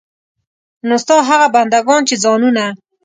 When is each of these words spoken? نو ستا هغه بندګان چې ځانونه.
نو 0.87 0.95
ستا 1.03 1.15
هغه 1.29 1.47
بندګان 1.55 2.01
چې 2.09 2.15
ځانونه. 2.23 2.65